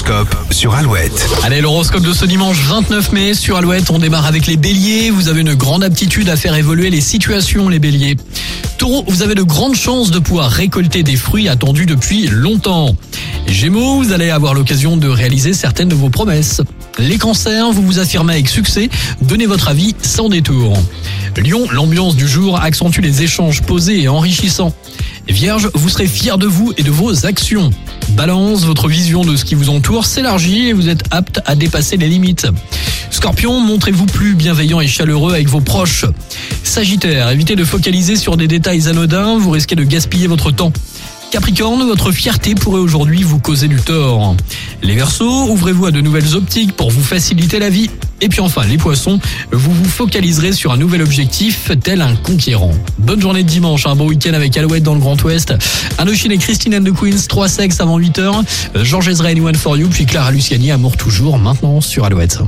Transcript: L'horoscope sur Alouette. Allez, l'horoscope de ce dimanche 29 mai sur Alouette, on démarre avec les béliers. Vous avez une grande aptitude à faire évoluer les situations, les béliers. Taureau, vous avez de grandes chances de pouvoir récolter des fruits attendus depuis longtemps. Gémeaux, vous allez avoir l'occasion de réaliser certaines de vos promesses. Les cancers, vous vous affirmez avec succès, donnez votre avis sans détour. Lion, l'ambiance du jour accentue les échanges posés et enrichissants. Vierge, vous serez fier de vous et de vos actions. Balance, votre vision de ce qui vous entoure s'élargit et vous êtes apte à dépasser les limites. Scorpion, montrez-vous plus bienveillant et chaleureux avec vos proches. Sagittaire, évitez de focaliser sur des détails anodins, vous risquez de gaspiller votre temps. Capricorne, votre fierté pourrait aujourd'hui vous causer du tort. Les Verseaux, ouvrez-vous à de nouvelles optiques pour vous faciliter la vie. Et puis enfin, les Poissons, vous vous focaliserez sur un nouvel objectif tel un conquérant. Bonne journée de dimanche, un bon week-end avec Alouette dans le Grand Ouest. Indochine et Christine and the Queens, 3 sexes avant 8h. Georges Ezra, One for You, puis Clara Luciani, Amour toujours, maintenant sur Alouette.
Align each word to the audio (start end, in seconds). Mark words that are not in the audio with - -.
L'horoscope 0.00 0.34
sur 0.50 0.74
Alouette. 0.74 1.28
Allez, 1.42 1.60
l'horoscope 1.60 2.02
de 2.02 2.14
ce 2.14 2.24
dimanche 2.24 2.58
29 2.64 3.12
mai 3.12 3.34
sur 3.34 3.58
Alouette, 3.58 3.90
on 3.90 3.98
démarre 3.98 4.24
avec 4.24 4.46
les 4.46 4.56
béliers. 4.56 5.10
Vous 5.10 5.28
avez 5.28 5.42
une 5.42 5.54
grande 5.54 5.84
aptitude 5.84 6.30
à 6.30 6.36
faire 6.36 6.54
évoluer 6.54 6.88
les 6.88 7.02
situations, 7.02 7.68
les 7.68 7.78
béliers. 7.78 8.16
Taureau, 8.78 9.04
vous 9.06 9.20
avez 9.20 9.34
de 9.34 9.42
grandes 9.42 9.74
chances 9.74 10.10
de 10.10 10.18
pouvoir 10.18 10.50
récolter 10.50 11.02
des 11.02 11.16
fruits 11.16 11.50
attendus 11.50 11.84
depuis 11.84 12.28
longtemps. 12.28 12.96
Gémeaux, 13.46 14.02
vous 14.02 14.12
allez 14.12 14.30
avoir 14.30 14.54
l'occasion 14.54 14.96
de 14.96 15.06
réaliser 15.06 15.52
certaines 15.52 15.88
de 15.88 15.94
vos 15.94 16.08
promesses. 16.08 16.62
Les 16.98 17.18
cancers, 17.18 17.70
vous 17.70 17.82
vous 17.82 17.98
affirmez 17.98 18.32
avec 18.34 18.48
succès, 18.48 18.88
donnez 19.20 19.46
votre 19.46 19.68
avis 19.68 19.94
sans 20.00 20.30
détour. 20.30 20.78
Lion, 21.36 21.66
l'ambiance 21.70 22.16
du 22.16 22.26
jour 22.26 22.58
accentue 22.58 23.00
les 23.00 23.22
échanges 23.22 23.60
posés 23.60 24.00
et 24.00 24.08
enrichissants. 24.08 24.72
Vierge, 25.28 25.68
vous 25.74 25.90
serez 25.90 26.06
fier 26.06 26.38
de 26.38 26.46
vous 26.46 26.72
et 26.78 26.82
de 26.82 26.90
vos 26.90 27.26
actions. 27.26 27.70
Balance, 28.10 28.64
votre 28.64 28.88
vision 28.88 29.22
de 29.22 29.36
ce 29.36 29.44
qui 29.44 29.54
vous 29.54 29.70
entoure 29.70 30.06
s'élargit 30.06 30.68
et 30.68 30.72
vous 30.72 30.88
êtes 30.88 31.04
apte 31.10 31.40
à 31.46 31.54
dépasser 31.54 31.96
les 31.96 32.08
limites. 32.08 32.46
Scorpion, 33.10 33.60
montrez-vous 33.60 34.06
plus 34.06 34.34
bienveillant 34.34 34.80
et 34.80 34.86
chaleureux 34.86 35.32
avec 35.34 35.48
vos 35.48 35.60
proches. 35.60 36.04
Sagittaire, 36.62 37.30
évitez 37.30 37.56
de 37.56 37.64
focaliser 37.64 38.16
sur 38.16 38.36
des 38.36 38.48
détails 38.48 38.88
anodins, 38.88 39.38
vous 39.38 39.50
risquez 39.50 39.76
de 39.76 39.84
gaspiller 39.84 40.26
votre 40.26 40.50
temps. 40.50 40.72
Capricorne, 41.30 41.84
votre 41.84 42.10
fierté 42.10 42.56
pourrait 42.56 42.80
aujourd'hui 42.80 43.22
vous 43.22 43.38
causer 43.38 43.68
du 43.68 43.76
tort. 43.76 44.34
Les 44.82 44.96
Verseaux, 44.96 45.48
ouvrez-vous 45.48 45.86
à 45.86 45.90
de 45.92 46.00
nouvelles 46.00 46.34
optiques 46.34 46.72
pour 46.72 46.90
vous 46.90 47.02
faciliter 47.02 47.60
la 47.60 47.70
vie. 47.70 47.88
Et 48.20 48.28
puis 48.28 48.40
enfin, 48.40 48.64
les 48.64 48.78
Poissons, 48.78 49.20
vous 49.52 49.72
vous 49.72 49.88
focaliserez 49.88 50.52
sur 50.52 50.72
un 50.72 50.76
nouvel 50.76 51.02
objectif 51.02 51.70
tel 51.82 52.02
un 52.02 52.16
conquérant. 52.16 52.72
Bonne 52.98 53.20
journée 53.20 53.44
de 53.44 53.48
dimanche, 53.48 53.86
un 53.86 53.94
bon 53.94 54.08
week-end 54.08 54.34
avec 54.34 54.56
Alouette 54.56 54.82
dans 54.82 54.94
le 54.94 55.00
Grand 55.00 55.22
Ouest. 55.22 55.54
Indochine 55.98 56.32
et 56.32 56.38
Christine 56.38 56.74
and 56.74 56.82
the 56.82 56.92
Queens, 56.92 57.28
3 57.28 57.48
sexes 57.48 57.80
avant 57.80 58.00
8h. 58.00 58.82
Georges 58.82 59.08
Ezra, 59.08 59.30
One 59.30 59.54
for 59.54 59.76
You, 59.76 59.88
puis 59.88 60.06
Clara 60.06 60.32
Luciani, 60.32 60.72
Amour 60.72 60.96
toujours, 60.96 61.38
maintenant 61.38 61.80
sur 61.80 62.04
Alouette. 62.04 62.40